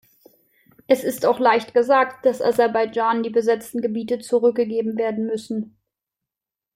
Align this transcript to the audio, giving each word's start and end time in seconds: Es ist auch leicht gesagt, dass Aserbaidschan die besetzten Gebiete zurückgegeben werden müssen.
Es 0.87 1.03
ist 1.03 1.27
auch 1.27 1.37
leicht 1.37 1.75
gesagt, 1.75 2.25
dass 2.25 2.41
Aserbaidschan 2.41 3.21
die 3.21 3.29
besetzten 3.29 3.81
Gebiete 3.81 4.17
zurückgegeben 4.17 4.97
werden 4.97 5.27
müssen. 5.27 5.77